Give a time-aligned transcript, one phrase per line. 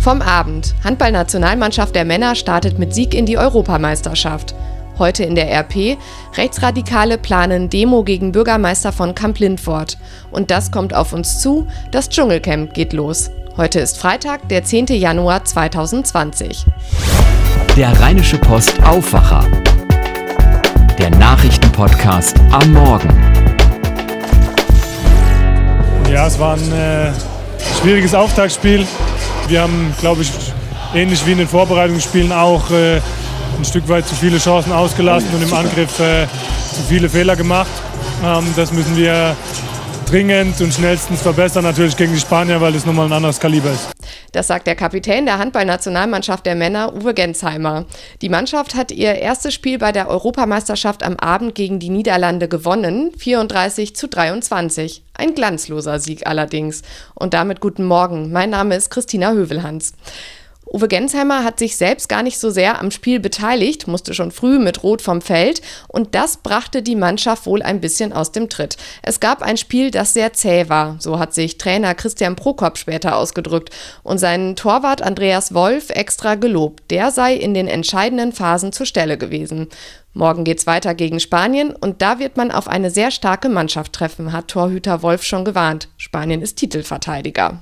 [0.00, 0.74] Vom Abend.
[0.82, 4.54] Handballnationalmannschaft der Männer startet mit Sieg in die Europameisterschaft.
[4.98, 5.98] Heute in der RP.
[6.38, 9.98] Rechtsradikale planen Demo gegen Bürgermeister von Kamp-Lindfort.
[10.30, 11.66] Und das kommt auf uns zu.
[11.90, 13.30] Das Dschungelcamp geht los.
[13.58, 14.86] Heute ist Freitag, der 10.
[14.86, 16.64] Januar 2020.
[17.76, 19.44] Der Rheinische Post Aufwacher.
[20.98, 23.10] Der Nachrichtenpodcast am Morgen.
[26.10, 27.12] Ja, es war ein äh,
[27.82, 28.86] schwieriges Auftaktspiel.
[29.50, 30.30] Wir haben, glaube ich,
[30.94, 33.00] ähnlich wie in den Vorbereitungsspielen auch äh,
[33.58, 36.28] ein Stück weit zu viele Chancen ausgelassen und im Angriff äh,
[36.72, 37.70] zu viele Fehler gemacht.
[38.24, 39.34] Ähm, das müssen wir
[40.08, 43.88] dringend und schnellstens verbessern, natürlich gegen die Spanier, weil es nochmal ein anderes Kaliber ist.
[44.32, 47.86] Das sagt der Kapitän der Handballnationalmannschaft der Männer, Uwe Gensheimer.
[48.22, 53.12] Die Mannschaft hat ihr erstes Spiel bei der Europameisterschaft am Abend gegen die Niederlande gewonnen,
[53.16, 55.02] 34 zu 23.
[55.14, 56.82] Ein glanzloser Sieg allerdings.
[57.14, 58.32] Und damit guten Morgen.
[58.32, 59.94] Mein Name ist Christina Hövelhans.
[60.72, 64.60] Uwe Gensheimer hat sich selbst gar nicht so sehr am Spiel beteiligt, musste schon früh
[64.60, 68.76] mit Rot vom Feld und das brachte die Mannschaft wohl ein bisschen aus dem Tritt.
[69.02, 73.16] Es gab ein Spiel, das sehr zäh war, so hat sich Trainer Christian Prokop später
[73.16, 73.70] ausgedrückt
[74.04, 76.88] und seinen Torwart Andreas Wolf extra gelobt.
[76.92, 79.66] Der sei in den entscheidenden Phasen zur Stelle gewesen.
[80.14, 84.32] Morgen geht's weiter gegen Spanien und da wird man auf eine sehr starke Mannschaft treffen,
[84.32, 85.88] hat Torhüter Wolf schon gewarnt.
[85.96, 87.58] Spanien ist Titelverteidiger.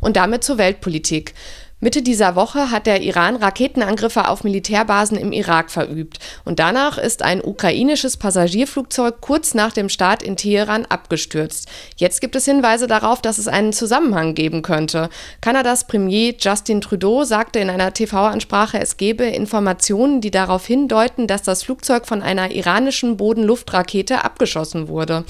[0.00, 1.34] Und damit zur Weltpolitik.
[1.82, 6.18] Mitte dieser Woche hat der Iran Raketenangriffe auf Militärbasen im Irak verübt.
[6.44, 11.70] Und danach ist ein ukrainisches Passagierflugzeug kurz nach dem Start in Teheran abgestürzt.
[11.96, 15.08] Jetzt gibt es Hinweise darauf, dass es einen Zusammenhang geben könnte.
[15.40, 21.42] Kanadas Premier Justin Trudeau sagte in einer TV-Ansprache, es gebe Informationen, die darauf hindeuten, dass
[21.42, 25.24] das Flugzeug von einer iranischen Bodenluftrakete abgeschossen wurde.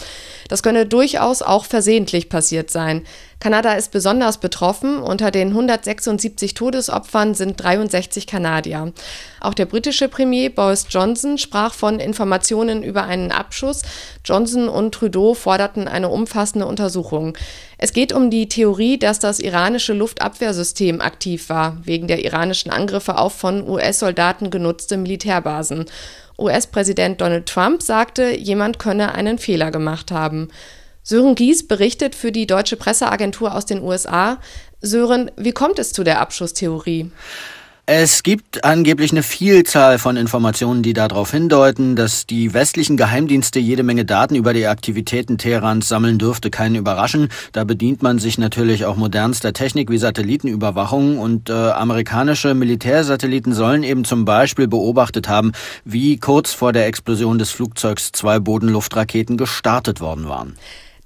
[0.48, 3.04] Das könne durchaus auch versehentlich passiert sein.
[3.40, 4.98] Kanada ist besonders betroffen.
[4.98, 8.92] Unter den 176 Todesopfern sind 63 Kanadier.
[9.40, 13.82] Auch der britische Premier Boris Johnson sprach von Informationen über einen Abschuss.
[14.26, 17.36] Johnson und Trudeau forderten eine umfassende Untersuchung.
[17.78, 23.16] Es geht um die Theorie, dass das iranische Luftabwehrsystem aktiv war, wegen der iranischen Angriffe
[23.16, 25.86] auf von US-Soldaten genutzte Militärbasen.
[26.38, 30.48] US-Präsident Donald Trump sagte, jemand könne einen Fehler gemacht haben.
[31.10, 34.38] Sören Gies berichtet für die deutsche Presseagentur aus den USA.
[34.80, 37.10] Sören, wie kommt es zu der Abschusstheorie?
[37.84, 43.82] Es gibt angeblich eine Vielzahl von Informationen, die darauf hindeuten, dass die westlichen Geheimdienste jede
[43.82, 47.28] Menge Daten über die Aktivitäten Teherans sammeln dürfte keinen überraschen.
[47.50, 53.82] Da bedient man sich natürlich auch modernster Technik wie Satellitenüberwachung und äh, amerikanische Militärsatelliten sollen
[53.82, 55.50] eben zum Beispiel beobachtet haben,
[55.84, 60.54] wie kurz vor der Explosion des Flugzeugs zwei Bodenluftraketen gestartet worden waren.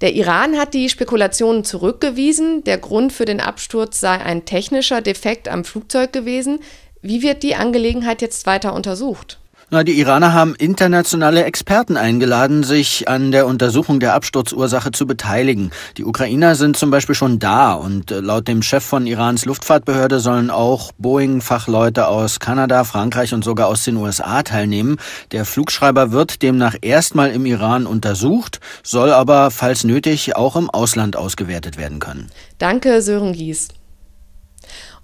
[0.01, 2.63] Der Iran hat die Spekulationen zurückgewiesen.
[2.63, 6.59] Der Grund für den Absturz sei ein technischer Defekt am Flugzeug gewesen.
[7.01, 9.39] Wie wird die Angelegenheit jetzt weiter untersucht?
[9.71, 15.71] Na, die Iraner haben internationale Experten eingeladen, sich an der Untersuchung der Absturzursache zu beteiligen.
[15.97, 20.19] Die Ukrainer sind zum Beispiel schon da und äh, laut dem Chef von Irans Luftfahrtbehörde
[20.19, 24.97] sollen auch Boeing-Fachleute aus Kanada, Frankreich und sogar aus den USA teilnehmen.
[25.31, 31.15] Der Flugschreiber wird demnach erstmal im Iran untersucht, soll aber, falls nötig, auch im Ausland
[31.15, 32.29] ausgewertet werden können.
[32.59, 33.69] Danke, Sören Gies.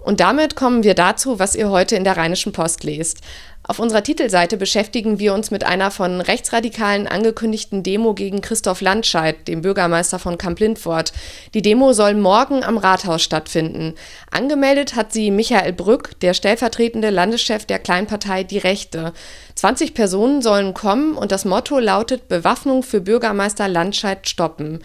[0.01, 3.19] Und damit kommen wir dazu, was ihr heute in der Rheinischen Post lest.
[3.63, 9.47] Auf unserer Titelseite beschäftigen wir uns mit einer von Rechtsradikalen angekündigten Demo gegen Christoph Landscheid,
[9.47, 11.13] dem Bürgermeister von Kamp-Lindfort.
[11.53, 13.94] Die Demo soll morgen am Rathaus stattfinden.
[14.31, 19.13] Angemeldet hat sie Michael Brück, der stellvertretende Landeschef der Kleinpartei Die Rechte.
[19.53, 24.81] 20 Personen sollen kommen und das Motto lautet Bewaffnung für Bürgermeister Landscheid stoppen.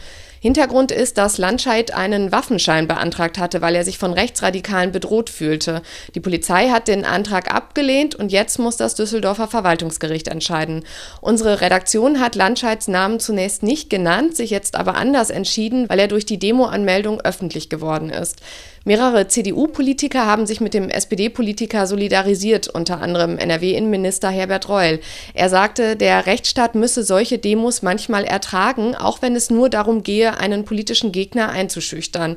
[0.47, 5.83] Hintergrund ist, dass Landscheid einen Waffenschein beantragt hatte, weil er sich von Rechtsradikalen bedroht fühlte.
[6.15, 10.85] Die Polizei hat den Antrag abgelehnt und jetzt muss das Düsseldorfer Verwaltungsgericht entscheiden.
[11.21, 16.07] Unsere Redaktion hat Landscheids Namen zunächst nicht genannt, sich jetzt aber anders entschieden, weil er
[16.07, 18.41] durch die Demoanmeldung öffentlich geworden ist.
[18.87, 25.01] Mehrere CDU-Politiker haben sich mit dem SPD-Politiker solidarisiert, unter anderem NRW-Innenminister Herbert Reul.
[25.35, 30.36] Er sagte, der Rechtsstaat müsse solche Demos manchmal ertragen, auch wenn es nur darum gehe,
[30.39, 32.37] einen politischen Gegner einzuschüchtern.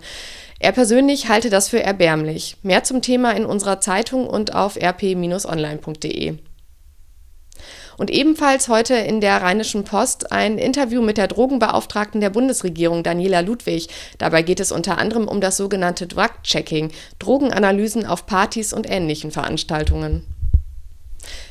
[0.60, 2.58] Er persönlich halte das für erbärmlich.
[2.64, 6.38] Mehr zum Thema in unserer Zeitung und auf rp-online.de.
[7.98, 13.42] Und ebenfalls heute in der Rheinischen Post ein Interview mit der Drogenbeauftragten der Bundesregierung, Daniela
[13.42, 13.90] Ludwig.
[14.18, 20.26] Dabei geht es unter anderem um das sogenannte Drug-Checking, Drogenanalysen auf Partys und ähnlichen Veranstaltungen.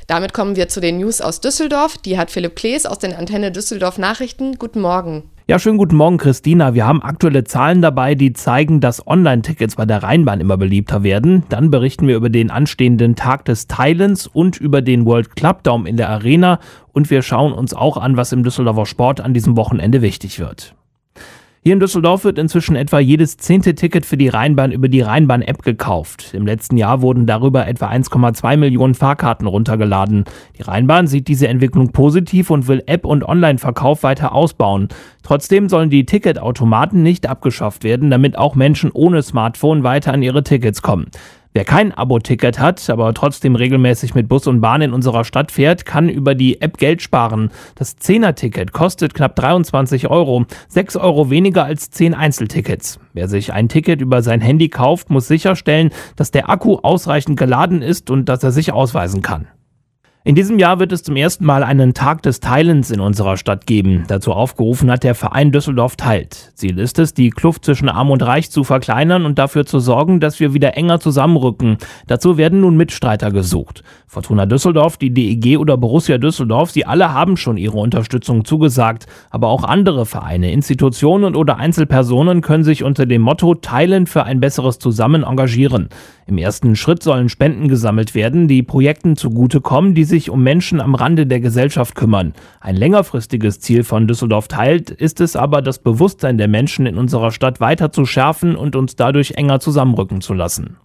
[0.08, 1.98] Damit kommen wir zu den News aus Düsseldorf.
[1.98, 4.54] Die hat Philipp Klees aus den Antenne Düsseldorf Nachrichten.
[4.58, 5.24] Guten Morgen.
[5.46, 6.72] Ja, schönen guten Morgen, Christina.
[6.72, 11.42] Wir haben aktuelle Zahlen dabei, die zeigen, dass Online-Tickets bei der Rheinbahn immer beliebter werden.
[11.50, 15.86] Dann berichten wir über den anstehenden Tag des Teilens und über den World Club Dome
[15.86, 16.58] in der Arena.
[16.94, 20.74] Und wir schauen uns auch an, was im Düsseldorfer Sport an diesem Wochenende wichtig wird.
[21.68, 25.62] Hier in Düsseldorf wird inzwischen etwa jedes zehnte Ticket für die Rheinbahn über die Rheinbahn-App
[25.62, 26.32] gekauft.
[26.32, 30.24] Im letzten Jahr wurden darüber etwa 1,2 Millionen Fahrkarten runtergeladen.
[30.56, 34.88] Die Rheinbahn sieht diese Entwicklung positiv und will App- und Online-Verkauf weiter ausbauen.
[35.22, 40.42] Trotzdem sollen die Ticketautomaten nicht abgeschafft werden, damit auch Menschen ohne Smartphone weiter an ihre
[40.42, 41.08] Tickets kommen.
[41.58, 45.84] Wer kein Abo-Ticket hat, aber trotzdem regelmäßig mit Bus und Bahn in unserer Stadt fährt,
[45.84, 47.50] kann über die App Geld sparen.
[47.74, 53.00] Das 10er-Ticket kostet knapp 23 Euro, 6 Euro weniger als 10 Einzeltickets.
[53.12, 57.82] Wer sich ein Ticket über sein Handy kauft, muss sicherstellen, dass der Akku ausreichend geladen
[57.82, 59.48] ist und dass er sich ausweisen kann.
[60.24, 63.66] In diesem Jahr wird es zum ersten Mal einen Tag des Teilens in unserer Stadt
[63.66, 64.04] geben.
[64.08, 66.50] Dazu aufgerufen hat der Verein Düsseldorf Teilt.
[66.54, 70.18] Ziel ist es, die Kluft zwischen Arm und Reich zu verkleinern und dafür zu sorgen,
[70.18, 71.78] dass wir wieder enger zusammenrücken.
[72.08, 73.84] Dazu werden nun Mitstreiter gesucht.
[74.08, 79.06] Fortuna Düsseldorf, die DEG oder Borussia Düsseldorf, sie alle haben schon ihre Unterstützung zugesagt.
[79.30, 84.40] Aber auch andere Vereine, Institutionen oder Einzelpersonen können sich unter dem Motto Teilen für ein
[84.40, 85.90] besseres Zusammen engagieren.
[86.26, 90.94] Im ersten Schritt sollen Spenden gesammelt werden, die Projekten zugutekommen, die sich um Menschen am
[90.94, 92.34] Rande der Gesellschaft kümmern.
[92.60, 97.30] Ein längerfristiges Ziel von Düsseldorf teilt, ist es aber, das Bewusstsein der Menschen in unserer
[97.30, 100.78] Stadt weiter zu schärfen und uns dadurch enger zusammenrücken zu lassen.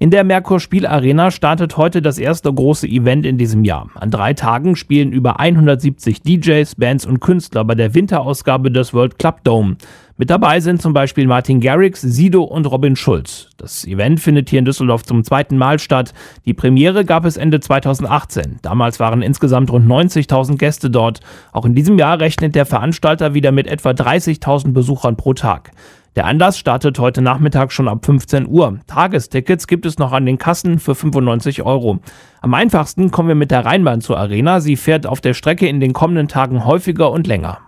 [0.00, 3.90] In der Merkur Spielarena startet heute das erste große Event in diesem Jahr.
[3.96, 9.18] An drei Tagen spielen über 170 DJs, Bands und Künstler bei der Winterausgabe des World
[9.18, 9.76] Club Dome.
[10.20, 13.50] Mit dabei sind zum Beispiel Martin Garrix, Sido und Robin Schulz.
[13.56, 16.12] Das Event findet hier in Düsseldorf zum zweiten Mal statt.
[16.44, 18.58] Die Premiere gab es Ende 2018.
[18.62, 21.20] Damals waren insgesamt rund 90.000 Gäste dort.
[21.52, 25.70] Auch in diesem Jahr rechnet der Veranstalter wieder mit etwa 30.000 Besuchern pro Tag.
[26.16, 28.80] Der Anlass startet heute Nachmittag schon ab 15 Uhr.
[28.88, 32.00] Tagestickets gibt es noch an den Kassen für 95 Euro.
[32.40, 34.58] Am einfachsten kommen wir mit der Rheinbahn zur Arena.
[34.58, 37.67] Sie fährt auf der Strecke in den kommenden Tagen häufiger und länger.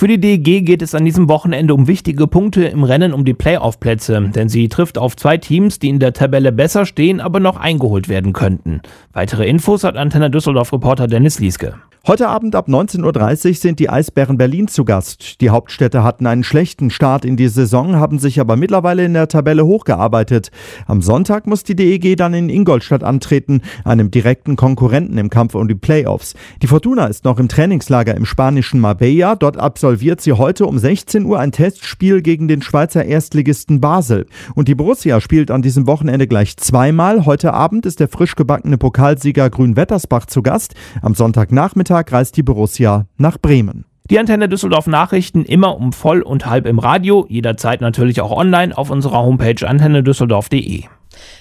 [0.00, 3.34] Für die DEG geht es an diesem Wochenende um wichtige Punkte im Rennen um die
[3.34, 7.56] Playoff-Plätze, denn sie trifft auf zwei Teams, die in der Tabelle besser stehen, aber noch
[7.56, 8.80] eingeholt werden könnten.
[9.12, 11.80] Weitere Infos hat Antenne Düsseldorf-Reporter Dennis Lieske.
[12.06, 15.42] Heute Abend ab 19.30 Uhr sind die Eisbären Berlin zu Gast.
[15.42, 19.28] Die Hauptstädte hatten einen schlechten Start in die Saison, haben sich aber mittlerweile in der
[19.28, 20.50] Tabelle hochgearbeitet.
[20.86, 25.68] Am Sonntag muss die DEG dann in Ingolstadt antreten, einem direkten Konkurrenten im Kampf um
[25.68, 26.34] die Playoffs.
[26.62, 29.34] Die Fortuna ist noch im Trainingslager im spanischen Marbella.
[29.34, 34.26] Dort absolviert sie heute um 16 Uhr ein Testspiel gegen den Schweizer Erstligisten Basel.
[34.54, 37.26] Und die Borussia spielt an diesem Wochenende gleich zweimal.
[37.26, 40.74] Heute Abend ist der frisch gebackene Pokalsieger Grün-Wettersbach zu Gast.
[41.02, 43.86] Am Sonntagnachmittag Freitag reist die Borussia nach Bremen.
[44.10, 48.76] Die Antenne Düsseldorf Nachrichten immer um voll und halb im Radio, jederzeit natürlich auch online
[48.76, 50.82] auf unserer Homepage antennedüsseldorf.de.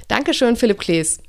[0.08, 1.20] Dankeschön, Philipp Klees.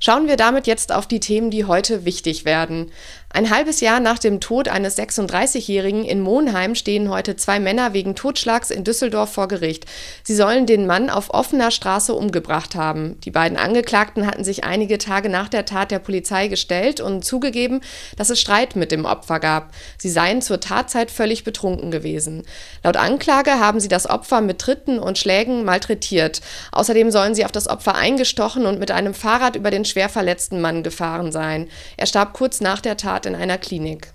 [0.00, 2.90] Schauen wir damit jetzt auf die Themen, die heute wichtig werden.
[3.32, 8.16] Ein halbes Jahr nach dem Tod eines 36-Jährigen in Monheim stehen heute zwei Männer wegen
[8.16, 9.86] Totschlags in Düsseldorf vor Gericht.
[10.24, 13.20] Sie sollen den Mann auf offener Straße umgebracht haben.
[13.20, 17.82] Die beiden Angeklagten hatten sich einige Tage nach der Tat der Polizei gestellt und zugegeben,
[18.16, 19.72] dass es Streit mit dem Opfer gab.
[19.96, 22.42] Sie seien zur Tatzeit völlig betrunken gewesen.
[22.82, 26.40] Laut Anklage haben sie das Opfer mit Tritten und Schlägen malträtiert.
[26.72, 30.60] Außerdem sollen sie auf das Opfer eingestochen und mit einem Fahrrad über den schwer verletzten
[30.60, 31.68] Mann gefahren sein.
[31.96, 34.12] Er starb kurz nach der Tat in einer Klinik.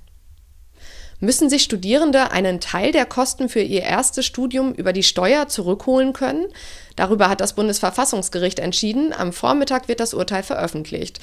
[1.19, 6.13] Müssen sich Studierende einen Teil der Kosten für ihr erstes Studium über die Steuer zurückholen
[6.13, 6.45] können?
[6.95, 9.13] Darüber hat das Bundesverfassungsgericht entschieden.
[9.17, 11.19] Am Vormittag wird das Urteil veröffentlicht.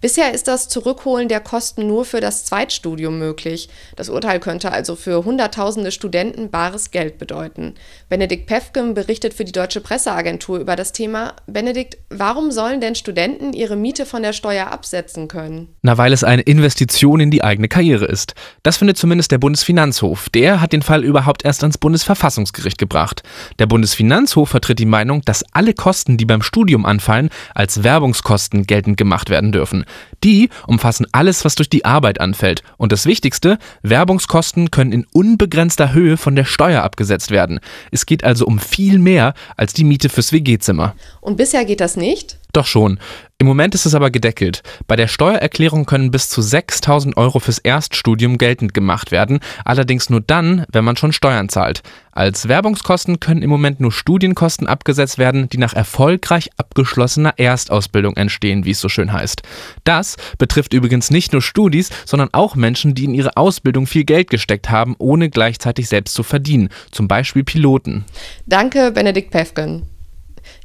[0.00, 3.68] Bisher ist das Zurückholen der Kosten nur für das Zweitstudium möglich.
[3.96, 7.74] Das Urteil könnte also für Hunderttausende Studenten bares Geld bedeuten.
[8.08, 11.34] Benedikt Pefkem berichtet für die Deutsche Presseagentur über das Thema.
[11.46, 15.68] Benedikt, warum sollen denn Studenten ihre Miete von der Steuer absetzen können?
[15.82, 18.34] Na, weil es eine Investition in die eigene Karriere ist.
[18.62, 20.28] Das findet zumindest der Bundesfinanzhof.
[20.28, 23.22] Der hat den Fall überhaupt erst ans Bundesverfassungsgericht gebracht.
[23.58, 28.66] Der Bundesfinanzhof vertritt die Meinung, Meinung, dass alle Kosten, die beim Studium anfallen, als Werbungskosten
[28.66, 29.84] geltend gemacht werden dürfen.
[30.22, 32.62] Die umfassen alles, was durch die Arbeit anfällt.
[32.76, 37.60] Und das Wichtigste, Werbungskosten können in unbegrenzter Höhe von der Steuer abgesetzt werden.
[37.90, 40.94] Es geht also um viel mehr als die Miete fürs WG-Zimmer.
[41.20, 42.38] Und bisher geht das nicht?
[42.56, 42.98] Doch schon.
[43.36, 44.62] Im Moment ist es aber gedeckelt.
[44.86, 50.22] Bei der Steuererklärung können bis zu 6000 Euro fürs Erststudium geltend gemacht werden, allerdings nur
[50.22, 51.82] dann, wenn man schon Steuern zahlt.
[52.12, 58.64] Als Werbungskosten können im Moment nur Studienkosten abgesetzt werden, die nach erfolgreich abgeschlossener Erstausbildung entstehen,
[58.64, 59.42] wie es so schön heißt.
[59.84, 64.30] Das betrifft übrigens nicht nur Studis, sondern auch Menschen, die in ihre Ausbildung viel Geld
[64.30, 68.06] gesteckt haben, ohne gleichzeitig selbst zu verdienen, zum Beispiel Piloten.
[68.46, 69.82] Danke, Benedikt Pefken.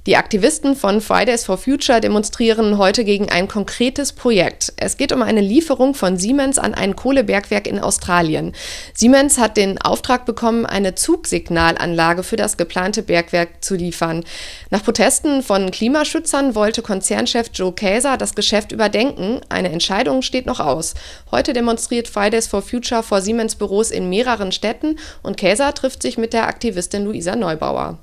[0.07, 4.73] Die Aktivisten von Fridays for Future demonstrieren heute gegen ein konkretes Projekt.
[4.77, 8.53] Es geht um eine Lieferung von Siemens an ein Kohlebergwerk in Australien.
[8.95, 14.23] Siemens hat den Auftrag bekommen, eine Zugsignalanlage für das geplante Bergwerk zu liefern.
[14.71, 19.41] Nach Protesten von Klimaschützern wollte Konzernchef Joe Käser das Geschäft überdenken.
[19.49, 20.95] Eine Entscheidung steht noch aus.
[21.29, 26.17] Heute demonstriert Fridays for Future vor Siemens Büros in mehreren Städten und Käser trifft sich
[26.17, 27.99] mit der Aktivistin Luisa Neubauer.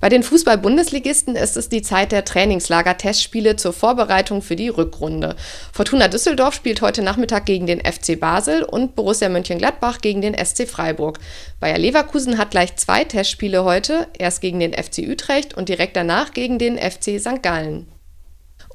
[0.00, 5.34] Bei den Fußball-Bundesligisten ist es die Zeit der Trainingslager-Testspiele zur Vorbereitung für die Rückrunde.
[5.72, 10.68] Fortuna Düsseldorf spielt heute Nachmittag gegen den FC Basel und Borussia Mönchengladbach gegen den SC
[10.68, 11.18] Freiburg.
[11.58, 16.32] Bayer Leverkusen hat gleich zwei Testspiele heute, erst gegen den FC Utrecht und direkt danach
[16.32, 17.42] gegen den FC St.
[17.42, 17.88] Gallen.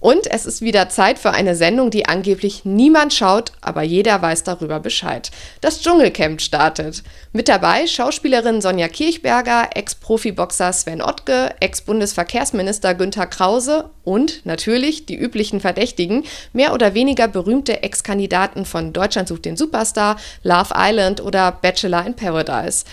[0.03, 4.43] Und es ist wieder Zeit für eine Sendung, die angeblich niemand schaut, aber jeder weiß
[4.43, 5.31] darüber Bescheid.
[5.61, 7.03] Das Dschungelcamp startet.
[7.31, 15.61] Mit dabei Schauspielerin Sonja Kirchberger, Ex-Profiboxer Sven Ottke, Ex-Bundesverkehrsminister Günther Krause und natürlich die üblichen
[15.61, 22.05] Verdächtigen, mehr oder weniger berühmte Ex-Kandidaten von Deutschland sucht den Superstar, Love Island oder Bachelor
[22.05, 22.83] in Paradise.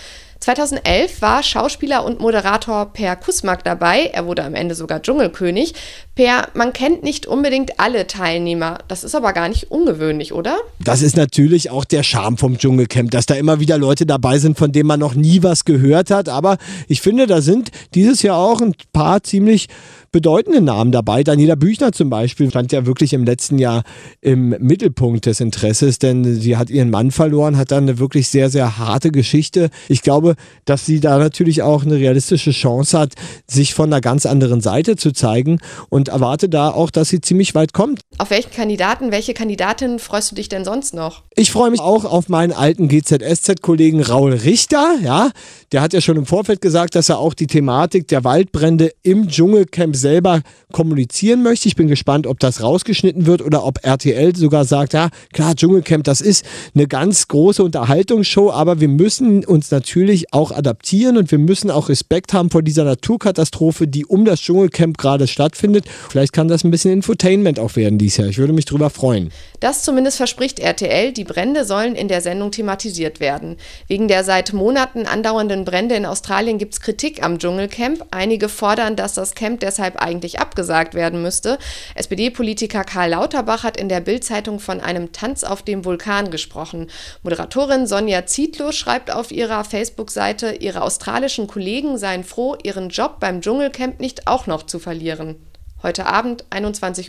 [0.41, 4.07] 2011 war Schauspieler und Moderator Per Kusmak dabei.
[4.07, 5.75] Er wurde am Ende sogar Dschungelkönig.
[6.21, 8.81] Per, man kennt nicht unbedingt alle Teilnehmer.
[8.89, 10.59] Das ist aber gar nicht ungewöhnlich, oder?
[10.79, 14.59] Das ist natürlich auch der Charme vom Dschungelcamp, dass da immer wieder Leute dabei sind,
[14.59, 16.29] von denen man noch nie was gehört hat.
[16.29, 16.59] Aber
[16.89, 19.69] ich finde, da sind dieses Jahr auch ein paar ziemlich
[20.13, 21.23] bedeutende Namen dabei.
[21.23, 23.83] Daniela Büchner zum Beispiel stand ja wirklich im letzten Jahr
[24.21, 28.51] im Mittelpunkt des Interesses, denn sie hat ihren Mann verloren, hat dann eine wirklich sehr,
[28.51, 29.71] sehr harte Geschichte.
[29.89, 30.35] Ich glaube,
[30.65, 33.15] dass sie da natürlich auch eine realistische Chance hat,
[33.47, 37.55] sich von einer ganz anderen Seite zu zeigen und erwarte da auch, dass sie ziemlich
[37.55, 38.01] weit kommt.
[38.19, 41.23] Auf welchen Kandidaten, welche Kandidatin freust du dich denn sonst noch?
[41.35, 44.97] Ich freue mich auch auf meinen alten GZSZ-Kollegen Raul Richter.
[45.03, 45.31] Ja,
[45.73, 49.29] der hat ja schon im Vorfeld gesagt, dass er auch die Thematik der Waldbrände im
[49.29, 51.69] Dschungelcamp selber kommunizieren möchte.
[51.69, 56.05] Ich bin gespannt, ob das rausgeschnitten wird oder ob RTL sogar sagt, ja, klar, Dschungelcamp,
[56.05, 61.39] das ist eine ganz große Unterhaltungsshow, aber wir müssen uns natürlich auch adaptieren und wir
[61.39, 65.87] müssen auch Respekt haben vor dieser Naturkatastrophe, die um das Dschungelcamp gerade stattfindet.
[66.09, 68.29] Vielleicht kann das ein bisschen Infotainment auch werden dieses Jahr.
[68.29, 69.31] Ich würde mich drüber freuen.
[69.61, 71.13] Das zumindest verspricht RTL.
[71.13, 73.57] Die Brände sollen in der Sendung thematisiert werden.
[73.89, 78.07] Wegen der seit Monaten andauernden Brände in Australien gibt es Kritik am Dschungelcamp.
[78.11, 81.59] Einige fordern, dass das Camp deshalb eigentlich abgesagt werden müsste.
[81.95, 86.87] SPD-Politiker Karl Lauterbach hat in der Bild-Zeitung von einem Tanz auf dem Vulkan gesprochen.
[87.23, 93.41] Moderatorin Sonja Zietlow schreibt auf ihrer Facebook-Seite, ihre australischen Kollegen seien froh, ihren Job beim
[93.41, 95.37] Dschungelcamp nicht auch noch zu verlieren.
[95.83, 97.09] Heute Abend, 21.15